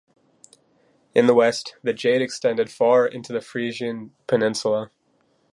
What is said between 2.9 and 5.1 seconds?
into the Frisian peninsula.